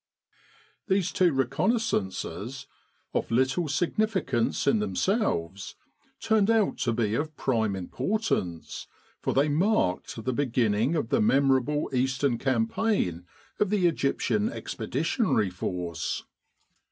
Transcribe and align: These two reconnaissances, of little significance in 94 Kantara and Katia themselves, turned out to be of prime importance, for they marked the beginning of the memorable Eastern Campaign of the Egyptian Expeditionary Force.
These 0.87 1.11
two 1.11 1.31
reconnaissances, 1.31 2.65
of 3.13 3.29
little 3.29 3.67
significance 3.67 4.65
in 4.65 4.79
94 4.79 4.87
Kantara 4.87 4.87
and 4.87 4.95
Katia 4.95 5.29
themselves, 5.29 5.75
turned 6.19 6.49
out 6.49 6.77
to 6.79 6.91
be 6.93 7.13
of 7.13 7.37
prime 7.37 7.75
importance, 7.75 8.87
for 9.21 9.35
they 9.35 9.47
marked 9.47 10.15
the 10.25 10.33
beginning 10.33 10.95
of 10.95 11.09
the 11.09 11.21
memorable 11.21 11.87
Eastern 11.93 12.39
Campaign 12.39 13.27
of 13.59 13.69
the 13.69 13.85
Egyptian 13.85 14.49
Expeditionary 14.51 15.51
Force. 15.51 16.23